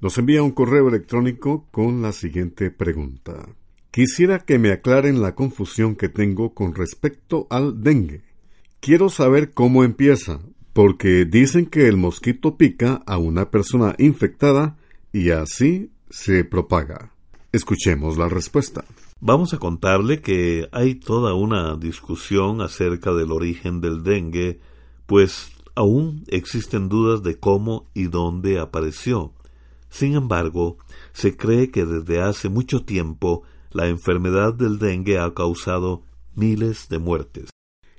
[0.00, 3.48] Nos envía un correo electrónico con la siguiente pregunta.
[3.90, 8.22] Quisiera que me aclaren la confusión que tengo con respecto al dengue.
[8.78, 10.38] Quiero saber cómo empieza,
[10.72, 14.76] porque dicen que el mosquito pica a una persona infectada
[15.12, 17.12] y así se propaga.
[17.50, 18.84] Escuchemos la respuesta.
[19.18, 24.60] Vamos a contarle que hay toda una discusión acerca del origen del dengue,
[25.06, 29.32] pues aún existen dudas de cómo y dónde apareció.
[29.90, 30.78] Sin embargo,
[31.12, 36.02] se cree que desde hace mucho tiempo la enfermedad del dengue ha causado
[36.34, 37.50] miles de muertes.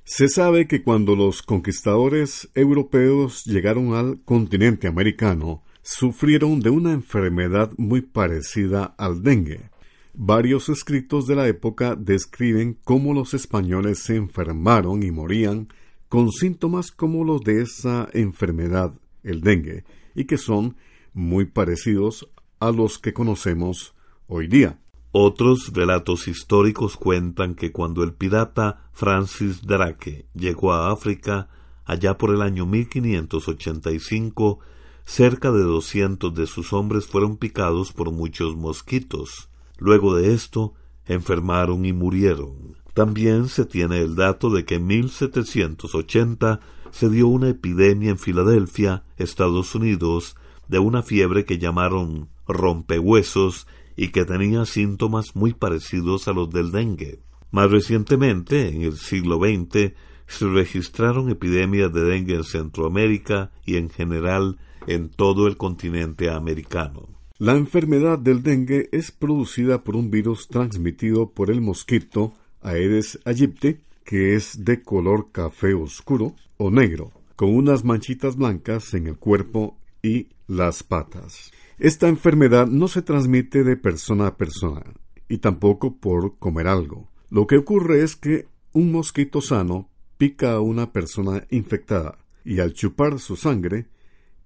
[0.04, 7.70] Se sabe que cuando los conquistadores europeos llegaron al continente americano, sufrieron de una enfermedad
[7.76, 9.70] muy parecida al dengue.
[10.14, 15.68] Varios escritos de la época describen cómo los españoles se enfermaron y morían
[16.08, 19.84] con síntomas como los de esa enfermedad, el dengue,
[20.16, 20.76] y que son
[21.12, 22.28] muy parecidos
[22.58, 23.94] a los que conocemos
[24.26, 24.78] hoy día.
[25.12, 31.48] Otros relatos históricos cuentan que cuando el pirata Francis Drake llegó a África,
[31.84, 34.60] allá por el año 1585,
[35.04, 39.48] cerca de doscientos de sus hombres fueron picados por muchos mosquitos.
[39.78, 40.74] Luego de esto,
[41.06, 42.76] enfermaron y murieron.
[42.94, 46.60] También se tiene el dato de que en 1780
[46.92, 50.36] se dio una epidemia en Filadelfia, Estados Unidos,
[50.70, 53.66] de una fiebre que llamaron rompehuesos
[53.96, 57.18] y que tenía síntomas muy parecidos a los del dengue.
[57.50, 59.92] Más recientemente, en el siglo XX,
[60.28, 67.08] se registraron epidemias de dengue en Centroamérica y en general en todo el continente americano.
[67.38, 72.32] La enfermedad del dengue es producida por un virus transmitido por el mosquito
[72.62, 79.08] Aedes aegypti, que es de color café oscuro o negro, con unas manchitas blancas en
[79.08, 81.52] el cuerpo y las patas.
[81.78, 84.82] Esta enfermedad no se transmite de persona a persona
[85.28, 87.08] y tampoco por comer algo.
[87.30, 92.72] Lo que ocurre es que un mosquito sano pica a una persona infectada y al
[92.72, 93.86] chupar su sangre,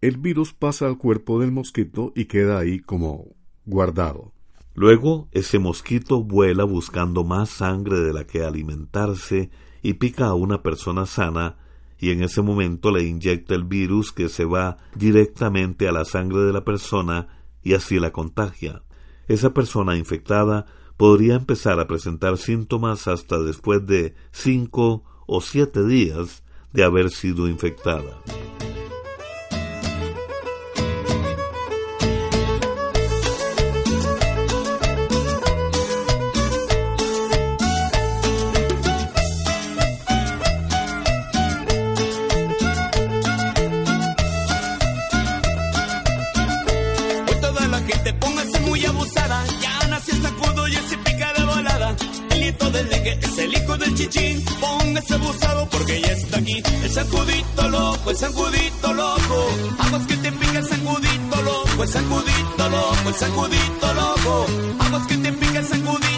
[0.03, 3.29] el virus pasa al cuerpo del mosquito y queda ahí como
[3.65, 4.33] guardado.
[4.75, 9.49] Luego ese mosquito vuela buscando más sangre de la que alimentarse
[9.81, 11.57] y pica a una persona sana
[12.05, 16.41] y en ese momento le inyecta el virus que se va directamente a la sangre
[16.41, 17.29] de la persona
[17.63, 18.83] y así la contagia.
[19.27, 20.67] Esa persona infectada
[20.99, 26.43] podría empezar a presentar síntomas hasta después de cinco o siete días
[26.75, 28.21] de haber sido infectada.
[56.95, 59.49] Sacudito loco, el sacudito loco.
[59.79, 64.47] Vamos que te pica el sacudito loco, el sacudito loco, el sacudito loco.
[64.79, 66.14] Vamos que te pica el sacudito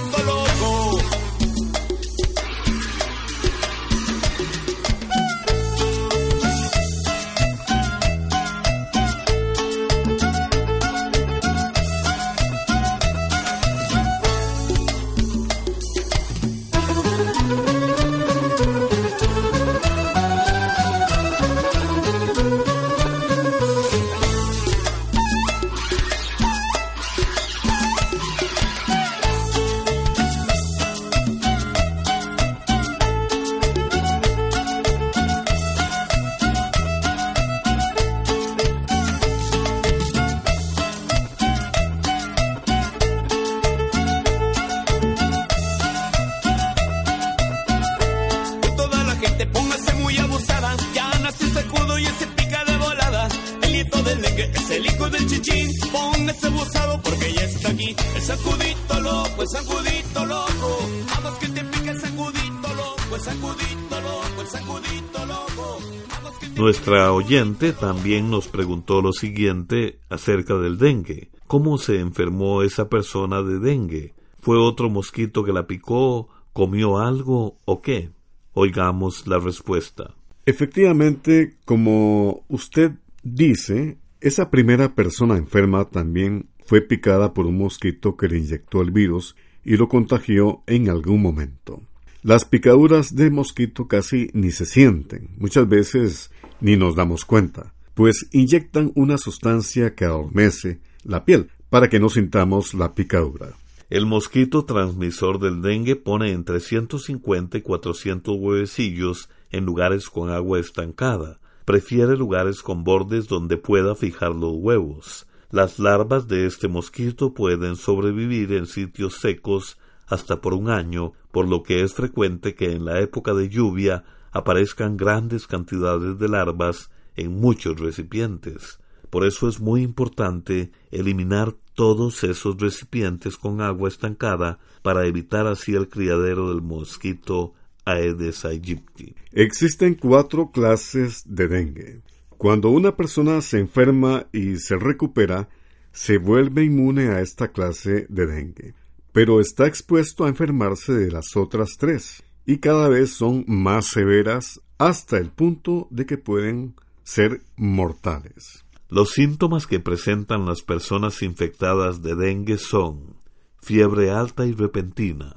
[66.56, 71.30] Nuestra oyente también nos preguntó lo siguiente acerca del dengue.
[71.46, 74.14] ¿Cómo se enfermó esa persona de dengue?
[74.40, 76.28] ¿Fue otro mosquito que la picó?
[76.52, 78.10] ¿Comió algo o qué?
[78.52, 80.14] Oigamos la respuesta.
[80.46, 82.92] Efectivamente, como usted
[83.24, 88.92] dice, esa primera persona enferma también fue picada por un mosquito que le inyectó el
[88.92, 89.34] virus
[89.64, 91.82] y lo contagió en algún momento.
[92.22, 98.28] Las picaduras de mosquito casi ni se sienten, muchas veces ni nos damos cuenta, pues
[98.30, 103.48] inyectan una sustancia que adormece la piel para que no sintamos la picadura.
[103.90, 110.58] El mosquito transmisor del dengue pone entre 150 y 400 huevecillos en lugares con agua
[110.58, 111.38] estancada.
[111.64, 115.26] Prefiere lugares con bordes donde pueda fijar los huevos.
[115.50, 121.48] Las larvas de este mosquito pueden sobrevivir en sitios secos hasta por un año, por
[121.48, 126.90] lo que es frecuente que en la época de lluvia aparezcan grandes cantidades de larvas
[127.16, 128.78] en muchos recipientes.
[129.10, 135.74] Por eso es muy importante eliminar todos esos recipientes con agua estancada para evitar así
[135.74, 137.54] el criadero del mosquito
[137.86, 139.14] Aedes aegypti.
[139.32, 142.02] Existen cuatro clases de dengue.
[142.36, 145.48] Cuando una persona se enferma y se recupera,
[145.92, 148.74] se vuelve inmune a esta clase de dengue,
[149.12, 154.60] pero está expuesto a enfermarse de las otras tres, y cada vez son más severas
[154.78, 156.74] hasta el punto de que pueden
[157.04, 158.64] ser mortales.
[158.88, 163.16] Los síntomas que presentan las personas infectadas de dengue son
[163.62, 165.36] fiebre alta y repentina,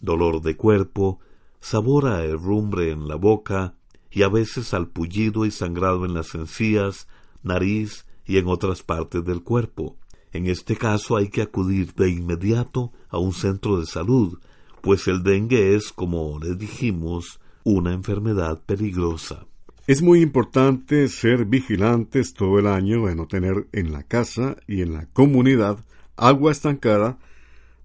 [0.00, 1.20] dolor de cuerpo,
[1.60, 3.74] sabor a herrumbre en la boca
[4.10, 7.06] y a veces al pullido y sangrado en las encías,
[7.42, 9.96] nariz y en otras partes del cuerpo.
[10.32, 14.38] En este caso hay que acudir de inmediato a un centro de salud,
[14.80, 19.46] pues el dengue es, como les dijimos, una enfermedad peligrosa.
[19.86, 24.82] Es muy importante ser vigilantes todo el año en no tener en la casa y
[24.82, 25.78] en la comunidad
[26.16, 27.18] agua estancada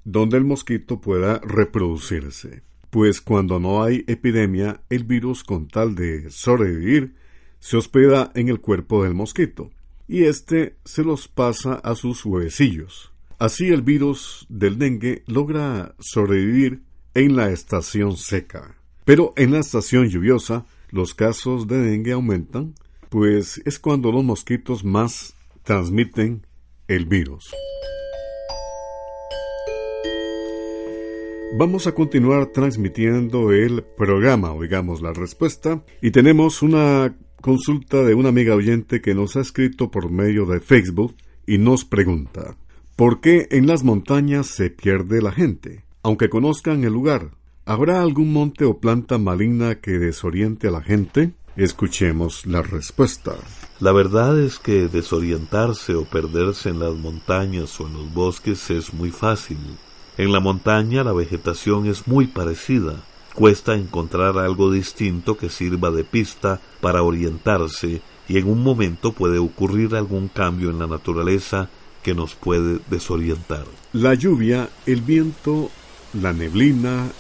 [0.04, 2.62] donde el mosquito pueda reproducirse.
[2.90, 7.16] Pues cuando no hay epidemia, el virus con tal de sobrevivir
[7.60, 9.72] se hospeda en el cuerpo del mosquito
[10.08, 13.12] y éste se los pasa a sus huevecillos.
[13.40, 18.76] Así el virus del dengue logra sobrevivir en la estación seca.
[19.04, 22.76] Pero en la estación lluviosa, los casos de dengue aumentan,
[23.10, 26.46] pues es cuando los mosquitos más transmiten
[26.88, 27.52] el virus.
[31.58, 38.28] Vamos a continuar transmitiendo el programa, oigamos la respuesta, y tenemos una consulta de una
[38.28, 41.16] amiga oyente que nos ha escrito por medio de Facebook
[41.48, 42.58] y nos pregunta,
[42.98, 45.86] ¿por qué en las montañas se pierde la gente?
[46.04, 47.32] Aunque conozcan el lugar,
[47.64, 51.36] ¿habrá algún monte o planta maligna que desoriente a la gente?
[51.56, 53.34] Escuchemos la respuesta.
[53.80, 58.94] La verdad es que desorientarse o perderse en las montañas o en los bosques es
[58.94, 59.58] muy fácil.
[60.18, 63.04] En la montaña la vegetación es muy parecida.
[63.34, 69.40] Cuesta encontrar algo distinto que sirva de pista para orientarse y en un momento puede
[69.40, 71.70] ocurrir algún cambio en la naturaleza
[72.02, 73.66] que nos puede desorientar.
[73.92, 75.70] La lluvia, el viento,
[76.14, 77.12] la neblina,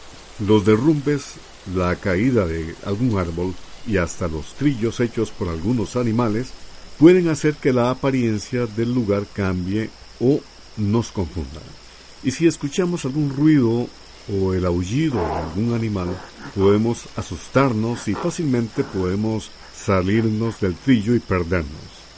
[0.47, 1.33] los derrumbes,
[1.75, 3.53] la caída de algún árbol
[3.85, 6.53] y hasta los trillos hechos por algunos animales
[6.97, 9.89] pueden hacer que la apariencia del lugar cambie
[10.21, 10.39] o
[10.77, 11.61] nos confunda.
[12.25, 13.87] Y si escuchamos algún ruido
[14.33, 16.07] o el aullido de algún animal,
[16.55, 21.69] podemos asustarnos y fácilmente podemos salirnos del trillo y perdernos,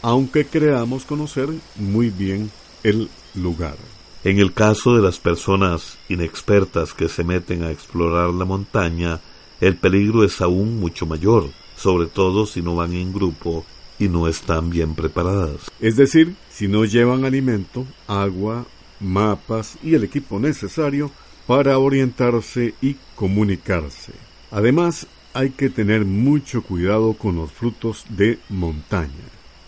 [0.01, 2.49] aunque creamos conocer muy bien
[2.83, 3.75] el lugar.
[4.23, 9.19] En el caso de las personas inexpertas que se meten a explorar la montaña,
[9.59, 13.65] el peligro es aún mucho mayor, sobre todo si no van en grupo
[13.99, 15.69] y no están bien preparadas.
[15.81, 18.65] Es decir, si no llevan alimento, agua,
[18.99, 21.11] mapas y el equipo necesario
[21.45, 24.13] para orientarse y comunicarse.
[24.51, 29.11] Además, hay que tener mucho cuidado con los frutos de montaña.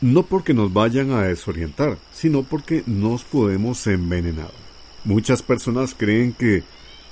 [0.01, 4.51] No porque nos vayan a desorientar, sino porque nos podemos envenenar.
[5.03, 6.63] Muchas personas creen que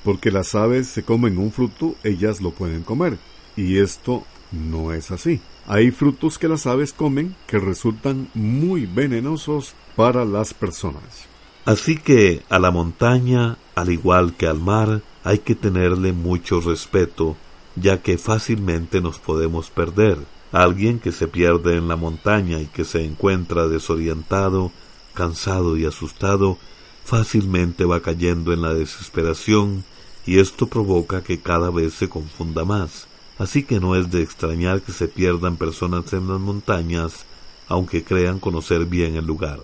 [0.04, 3.18] porque las aves se comen un fruto, ellas lo pueden comer.
[3.56, 5.42] Y esto no es así.
[5.66, 11.28] Hay frutos que las aves comen que resultan muy venenosos para las personas.
[11.68, 17.36] Así que a la montaña, al igual que al mar, hay que tenerle mucho respeto,
[17.76, 20.18] ya que fácilmente nos podemos perder.
[20.54, 24.72] Alguien que se pierde en la montaña y que se encuentra desorientado,
[25.14, 26.58] cansado y asustado,
[27.04, 29.84] fácilmente va cayendo en la desesperación
[30.26, 33.08] y esto provoca que cada vez se confunda más.
[33.40, 37.26] Así que no es de extrañar que se pierdan personas en las montañas,
[37.68, 39.60] aunque crean conocer bien el lugar.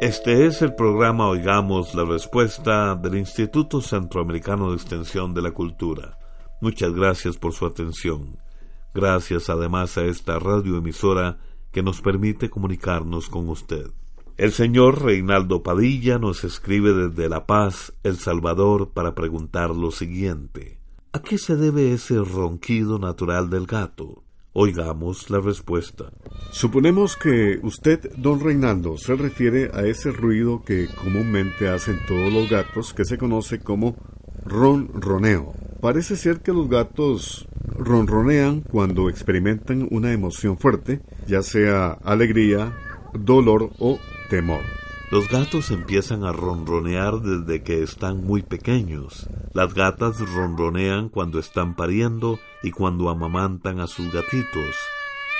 [0.00, 6.18] Este es el programa Oigamos la Respuesta del Instituto Centroamericano de Extensión de la Cultura.
[6.60, 8.36] Muchas gracias por su atención.
[8.92, 11.38] Gracias además a esta radioemisora
[11.72, 13.90] que nos permite comunicarnos con usted.
[14.36, 20.78] El señor Reinaldo Padilla nos escribe desde La Paz, El Salvador, para preguntar lo siguiente.
[21.12, 24.25] ¿A qué se debe ese ronquido natural del gato?
[24.58, 26.10] Oigamos la respuesta.
[26.50, 32.48] Suponemos que usted, don Reinaldo, se refiere a ese ruido que comúnmente hacen todos los
[32.48, 33.96] gatos que se conoce como
[34.46, 35.52] ronroneo.
[35.82, 37.46] Parece ser que los gatos
[37.76, 42.74] ronronean cuando experimentan una emoción fuerte, ya sea alegría,
[43.12, 43.98] dolor o
[44.30, 44.62] temor.
[45.08, 49.28] Los gatos empiezan a ronronear desde que están muy pequeños.
[49.52, 54.74] Las gatas ronronean cuando están pariendo y cuando amamantan a sus gatitos.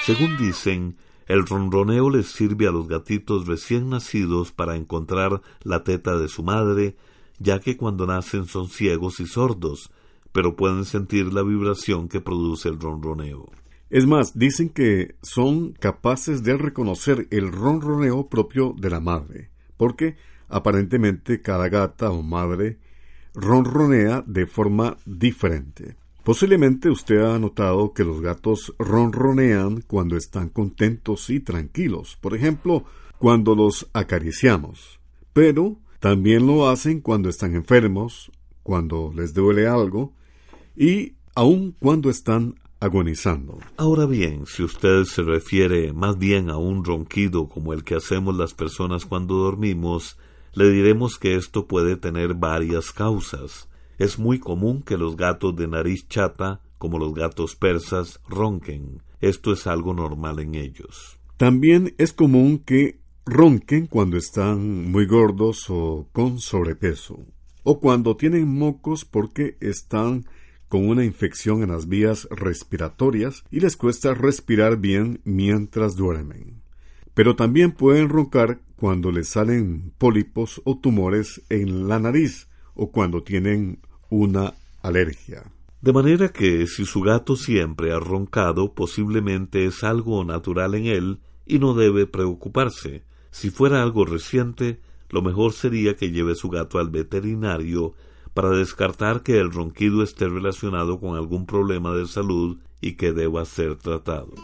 [0.05, 0.97] Según dicen,
[1.27, 6.45] el ronroneo les sirve a los gatitos recién nacidos para encontrar la teta de su
[6.45, 6.97] madre,
[7.41, 9.91] ya que cuando nacen son ciegos y sordos,
[10.31, 13.51] pero pueden sentir la vibración que produce el ronroneo.
[13.91, 20.17] Es más, dicen que son capaces de reconocer el ronroneo propio de la madre, porque
[20.49, 22.79] aparentemente cada gata o madre
[23.35, 25.97] ronronea de forma diferente.
[26.25, 32.85] Posiblemente usted ha notado que los gatos ronronean cuando están contentos y tranquilos, por ejemplo,
[33.19, 34.99] cuando los acariciamos,
[35.33, 40.13] pero también lo hacen cuando están enfermos, cuando les duele algo
[40.77, 43.59] y aun cuando están agonizando.
[43.77, 48.37] Ahora bien, si usted se refiere más bien a un ronquido como el que hacemos
[48.37, 50.19] las personas cuando dormimos,
[50.53, 53.69] le diremos que esto puede tener varias causas.
[53.99, 59.03] Es muy común que los gatos de nariz chata, como los gatos persas, ronquen.
[59.21, 61.19] Esto es algo normal en ellos.
[61.37, 67.19] También es común que ronquen cuando están muy gordos o con sobrepeso,
[67.63, 70.25] o cuando tienen mocos porque están
[70.69, 76.63] con una infección en las vías respiratorias y les cuesta respirar bien mientras duermen.
[77.15, 83.23] Pero también pueden roncar cuando les salen pólipos o tumores en la nariz o cuando
[83.23, 83.79] tienen
[84.11, 85.45] una alergia.
[85.81, 91.21] De manera que si su gato siempre ha roncado, posiblemente es algo natural en él
[91.47, 93.05] y no debe preocuparse.
[93.31, 94.81] Si fuera algo reciente,
[95.11, 97.95] lo mejor sería que lleve su gato al veterinario
[98.37, 103.47] para descartar que el ronquido esté relacionado con algún problema de salud y que deba
[103.47, 104.35] ser tratado.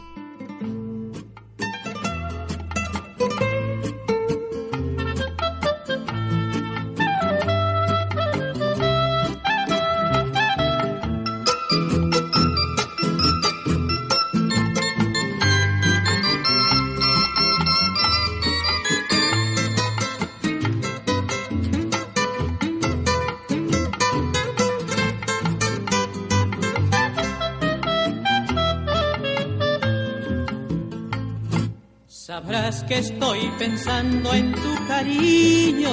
[32.89, 35.93] Que estoy pensando en tu cariño.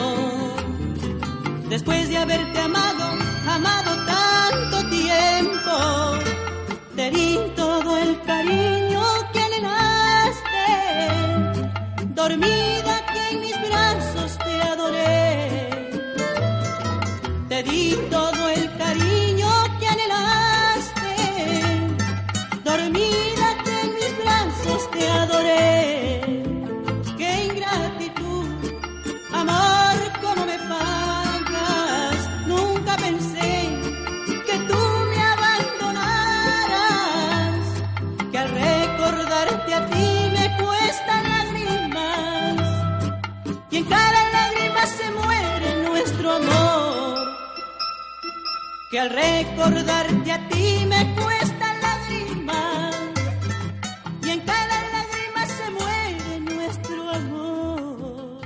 [1.68, 3.04] Después de haberte amado,
[3.46, 6.18] amado tanto tiempo,
[6.96, 9.02] te di todo el cariño
[9.34, 10.68] que anhelaste.
[12.16, 15.90] Dormida que en mis brazos te adoré.
[17.50, 18.29] Te di todo
[48.90, 52.96] que al recordarte a ti me cuesta lágrimas
[54.24, 58.42] y en cada lágrima se muere nuestro amor.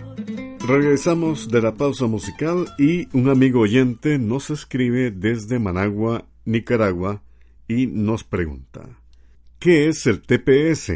[0.67, 7.21] Regresamos de la pausa musical y un amigo oyente nos escribe desde Managua, Nicaragua,
[7.65, 8.99] y nos pregunta,
[9.59, 10.91] ¿qué es el TPS?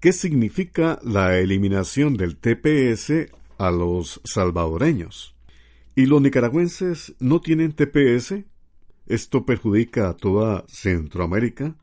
[0.00, 5.37] ¿Qué significa la eliminación del TPS a los salvadoreños?
[5.98, 8.44] ¿Y los nicaragüenses no tienen TPS?
[9.08, 11.74] ¿Esto perjudica a toda Centroamérica?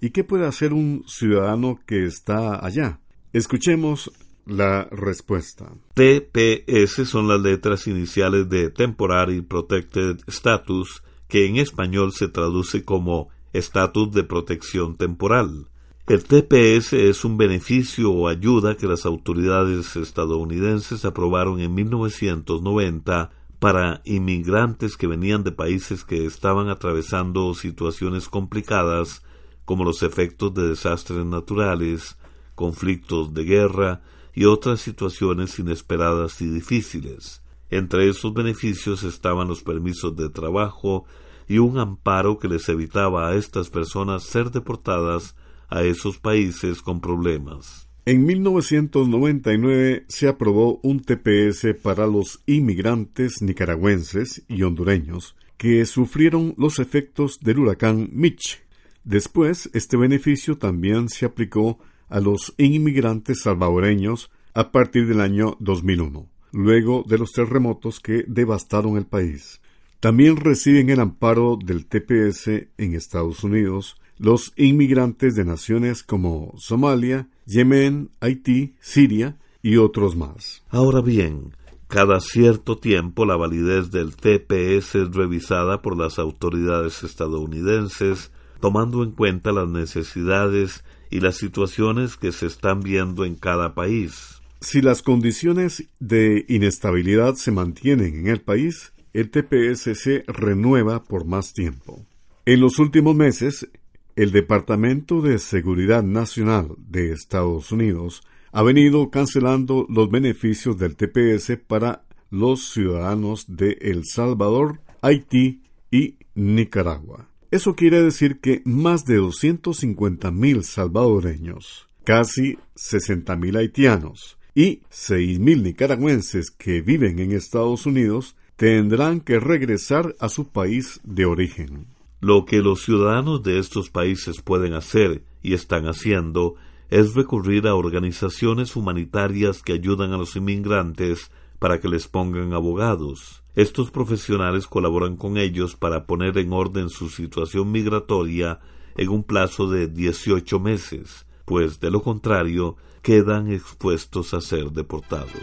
[0.00, 3.00] ¿Y qué puede hacer un ciudadano que está allá?
[3.34, 4.10] Escuchemos
[4.46, 5.70] la respuesta.
[5.92, 13.28] TPS son las letras iniciales de Temporary Protected Status, que en español se traduce como
[13.52, 15.68] estatus de protección temporal.
[16.06, 23.30] El TPS es un beneficio o ayuda que las autoridades estadounidenses aprobaron en 1990
[23.62, 29.22] para inmigrantes que venían de países que estaban atravesando situaciones complicadas
[29.64, 32.18] como los efectos de desastres naturales,
[32.56, 34.02] conflictos de guerra
[34.34, 37.40] y otras situaciones inesperadas y difíciles.
[37.70, 41.04] Entre esos beneficios estaban los permisos de trabajo
[41.46, 45.36] y un amparo que les evitaba a estas personas ser deportadas
[45.68, 47.91] a esos países con problemas.
[48.04, 56.80] En 1999 se aprobó un TPS para los inmigrantes nicaragüenses y hondureños que sufrieron los
[56.80, 58.60] efectos del huracán Mitch.
[59.04, 61.78] Después, este beneficio también se aplicó
[62.08, 68.96] a los inmigrantes salvadoreños a partir del año 2001, luego de los terremotos que devastaron
[68.96, 69.60] el país.
[70.00, 72.48] También reciben el amparo del TPS
[72.78, 80.62] en Estados Unidos los inmigrantes de naciones como Somalia, Yemen, Haití, Siria y otros más.
[80.70, 81.54] Ahora bien,
[81.88, 89.10] cada cierto tiempo la validez del TPS es revisada por las autoridades estadounidenses, tomando en
[89.10, 94.40] cuenta las necesidades y las situaciones que se están viendo en cada país.
[94.60, 101.26] Si las condiciones de inestabilidad se mantienen en el país, el TPS se renueva por
[101.26, 102.06] más tiempo.
[102.46, 103.68] En los últimos meses,
[104.16, 108.22] el Departamento de Seguridad Nacional de Estados Unidos
[108.52, 116.16] ha venido cancelando los beneficios del TPS para los ciudadanos de El Salvador, Haití y
[116.34, 117.28] Nicaragua.
[117.50, 126.80] Eso quiere decir que más de 250.000 salvadoreños, casi 60.000 haitianos y 6.000 nicaragüenses que
[126.80, 131.86] viven en Estados Unidos tendrán que regresar a su país de origen.
[132.22, 136.54] Lo que los ciudadanos de estos países pueden hacer y están haciendo
[136.88, 143.42] es recurrir a organizaciones humanitarias que ayudan a los inmigrantes para que les pongan abogados.
[143.56, 148.60] Estos profesionales colaboran con ellos para poner en orden su situación migratoria
[148.96, 155.42] en un plazo de 18 meses, pues de lo contrario quedan expuestos a ser deportados.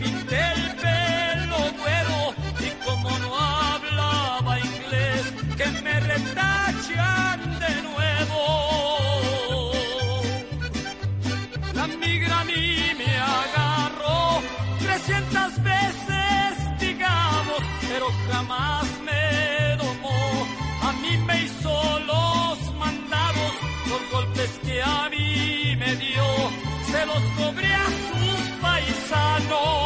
[0.00, 2.20] pinté el pelo güero
[2.60, 5.24] y como no hablaba inglés,
[5.56, 8.40] que me retachan de nuevo.
[11.74, 14.42] La migra a mí me agarró
[14.80, 20.46] 300 veces, digamos, pero jamás me domó.
[20.82, 23.52] A mí me hizo los mandados,
[23.88, 26.24] los golpes que a mí me dio,
[26.90, 29.81] se los cobré a sus paisanos.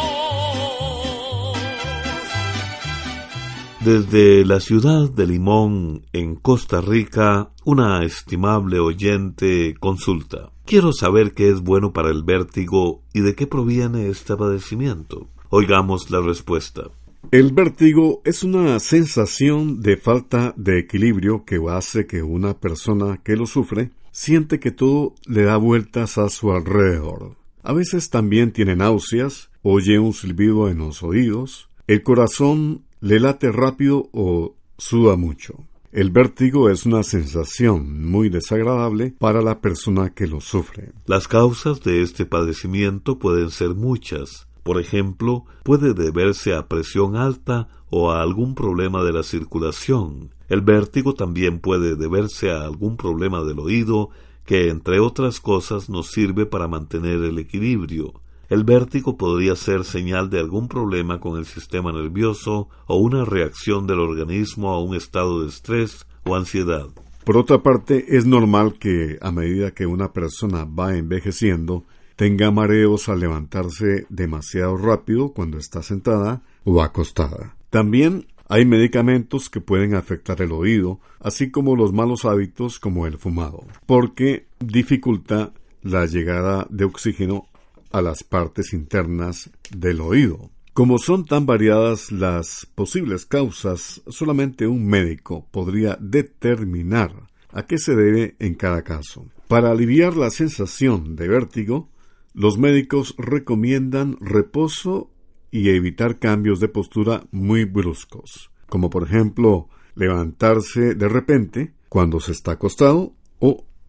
[3.86, 10.50] Desde la ciudad de Limón, en Costa Rica, una estimable oyente consulta.
[10.64, 15.28] Quiero saber qué es bueno para el vértigo y de qué proviene este padecimiento.
[15.50, 16.90] Oigamos la respuesta.
[17.30, 23.36] El vértigo es una sensación de falta de equilibrio que hace que una persona que
[23.36, 27.36] lo sufre siente que todo le da vueltas a su alrededor.
[27.62, 33.52] A veces también tiene náuseas, oye un silbido en los oídos, el corazón le late
[33.52, 35.54] rápido o suda mucho.
[35.92, 40.92] El vértigo es una sensación muy desagradable para la persona que lo sufre.
[41.06, 44.46] Las causas de este padecimiento pueden ser muchas.
[44.62, 50.34] Por ejemplo, puede deberse a presión alta o a algún problema de la circulación.
[50.48, 54.10] El vértigo también puede deberse a algún problema del oído
[54.44, 58.20] que, entre otras cosas, nos sirve para mantener el equilibrio.
[58.48, 63.88] El vértigo podría ser señal de algún problema con el sistema nervioso o una reacción
[63.88, 66.86] del organismo a un estado de estrés o ansiedad.
[67.24, 73.08] Por otra parte, es normal que a medida que una persona va envejeciendo, tenga mareos
[73.08, 77.56] al levantarse demasiado rápido cuando está sentada o acostada.
[77.70, 83.18] También hay medicamentos que pueden afectar el oído, así como los malos hábitos como el
[83.18, 87.48] fumado, porque dificulta la llegada de oxígeno
[87.90, 90.50] a las partes internas del oído.
[90.72, 97.96] Como son tan variadas las posibles causas, solamente un médico podría determinar a qué se
[97.96, 99.26] debe en cada caso.
[99.48, 101.88] Para aliviar la sensación de vértigo,
[102.34, 105.10] los médicos recomiendan reposo
[105.50, 112.32] y evitar cambios de postura muy bruscos, como por ejemplo levantarse de repente cuando se
[112.32, 113.14] está acostado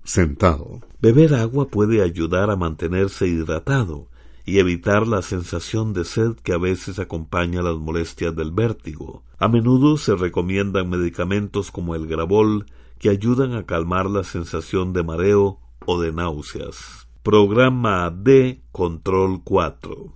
[0.07, 0.81] sentado.
[1.01, 4.07] Beber agua puede ayudar a mantenerse hidratado
[4.45, 9.23] y evitar la sensación de sed que a veces acompaña las molestias del vértigo.
[9.37, 12.65] A menudo se recomiendan medicamentos como el grabol
[12.97, 17.07] que ayudan a calmar la sensación de mareo o de náuseas.
[17.21, 20.13] Programa de Control 4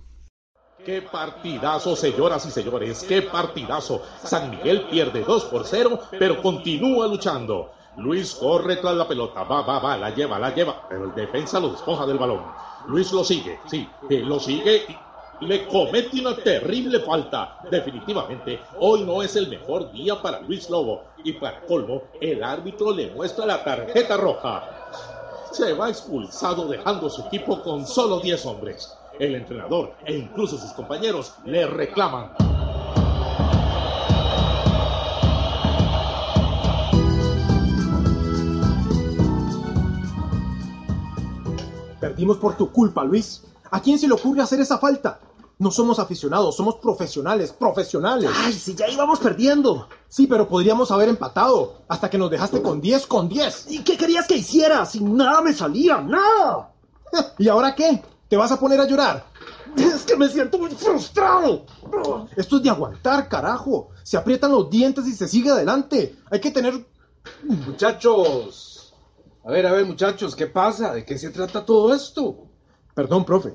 [0.84, 4.02] Qué partidazo, señoras y señores, qué partidazo.
[4.24, 7.70] San Miguel pierde 2 por 0, pero continúa luchando.
[7.96, 11.60] Luis corre tras la pelota, va, va, va, la lleva, la lleva, pero el defensa
[11.60, 12.42] lo despoja del balón.
[12.88, 14.86] Luis lo sigue, sí, lo sigue
[15.42, 17.58] y le comete una terrible falta.
[17.70, 21.02] Definitivamente, hoy no es el mejor día para Luis Lobo.
[21.24, 24.68] Y para colmo, el árbitro le muestra la tarjeta roja.
[25.50, 28.96] Se va expulsado dejando su equipo con solo 10 hombres.
[29.18, 32.51] El entrenador e incluso sus compañeros le reclaman.
[42.22, 43.42] Perdimos por tu culpa, Luis.
[43.72, 45.18] ¿A quién se le ocurre hacer esa falta?
[45.58, 48.30] No somos aficionados, somos profesionales, profesionales.
[48.32, 49.88] Ay, si ya íbamos perdiendo.
[50.08, 51.78] Sí, pero podríamos haber empatado.
[51.88, 53.72] Hasta que nos dejaste con 10 con 10.
[53.72, 54.86] ¿Y qué querías que hiciera?
[54.86, 56.72] Si nada me salía, nada.
[57.40, 58.00] ¿Y ahora qué?
[58.28, 59.26] ¿Te vas a poner a llorar?
[59.76, 61.66] Es que me siento muy frustrado.
[62.36, 63.88] Esto es de aguantar, carajo.
[64.04, 66.20] Se aprietan los dientes y se sigue adelante.
[66.30, 66.86] Hay que tener...
[67.42, 68.71] Muchachos.
[69.44, 70.94] A ver, a ver, muchachos, ¿qué pasa?
[70.94, 72.46] ¿De qué se trata todo esto?
[72.94, 73.54] Perdón, profe.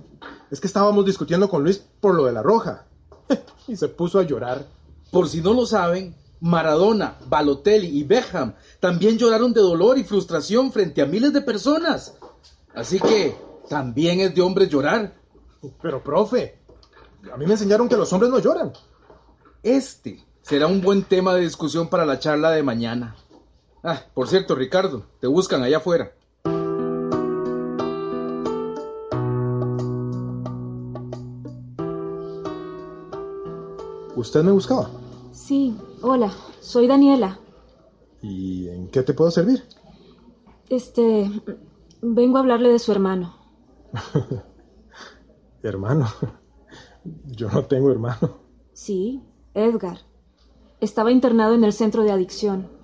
[0.51, 2.85] Es que estábamos discutiendo con Luis por lo de la roja.
[3.67, 4.65] y se puso a llorar.
[5.11, 10.71] Por si no lo saben, Maradona, Balotelli y Beckham también lloraron de dolor y frustración
[10.71, 12.15] frente a miles de personas.
[12.75, 13.35] Así que
[13.69, 15.15] también es de hombres llorar.
[15.81, 16.59] Pero, profe,
[17.31, 18.73] a mí me enseñaron que los hombres no lloran.
[19.63, 23.15] Este será un buen tema de discusión para la charla de mañana.
[23.89, 26.11] Ah, por cierto, Ricardo, te buscan allá afuera.
[34.13, 34.89] ¿Usted me buscaba?
[35.31, 37.39] Sí, hola, soy Daniela.
[38.21, 39.63] ¿Y en qué te puedo servir?
[40.67, 41.31] Este,
[42.01, 43.37] vengo a hablarle de su hermano.
[45.63, 46.07] hermano.
[47.23, 48.35] Yo no tengo hermano.
[48.73, 49.23] Sí,
[49.53, 49.99] Edgar.
[50.81, 52.75] Estaba internado en el centro de adicción.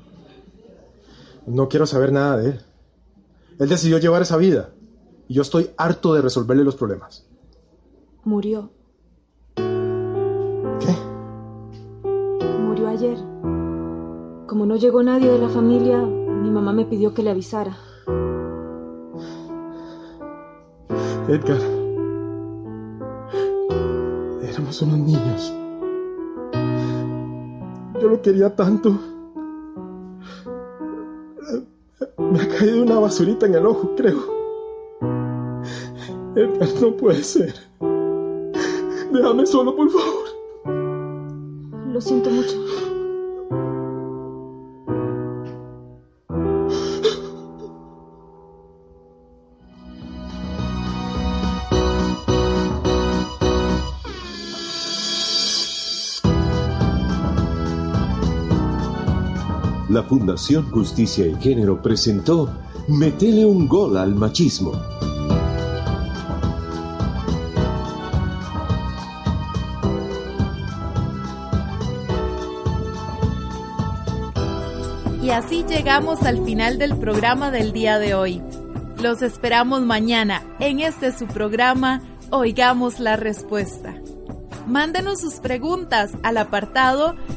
[1.46, 2.62] No quiero saber nada de él.
[3.60, 4.70] Él decidió llevar esa vida
[5.28, 7.26] y yo estoy harto de resolverle los problemas.
[8.24, 8.70] Murió.
[9.56, 10.96] ¿Qué?
[12.62, 13.18] Murió ayer.
[14.48, 17.78] Como no llegó nadie de la familia, mi mamá me pidió que le avisara.
[21.28, 21.60] Edgar.
[24.42, 25.54] Éramos unos niños.
[28.02, 29.12] Yo lo quería tanto.
[32.34, 34.17] Me ha caído una basurita en el ojo, creo.
[36.36, 37.54] Edgar, no puede ser.
[39.12, 40.26] Déjame solo, por favor.
[41.93, 42.93] Lo siento mucho.
[60.13, 62.47] Fundación Justicia y Género presentó
[62.88, 64.73] Metele un gol al machismo.
[75.23, 78.43] Y así llegamos al final del programa del día de hoy.
[79.02, 83.95] Los esperamos mañana en este su programa Oigamos la Respuesta.
[84.67, 87.15] Mándenos sus preguntas al apartado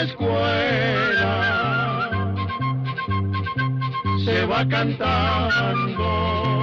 [0.00, 1.34] La escuela,
[4.24, 6.59] se va cantando